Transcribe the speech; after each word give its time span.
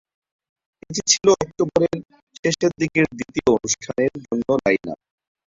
এটি 0.83 1.01
ছিল 1.11 1.25
অক্টোবরের 1.35 1.97
শেষের 2.37 2.71
দিকে 2.81 3.01
দ্বিতীয় 3.11 3.49
অনুষ্ঠানের 3.57 4.13
জন্য 4.21 4.47
লাইনআপ। 4.59 4.99